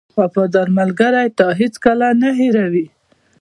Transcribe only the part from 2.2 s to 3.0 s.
نه هېروي.